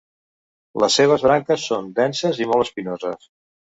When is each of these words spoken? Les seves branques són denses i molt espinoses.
Les 0.85 0.97
seves 1.01 1.27
branques 1.29 1.69
són 1.71 1.95
denses 2.03 2.45
i 2.47 2.53
molt 2.53 2.71
espinoses. 2.71 3.35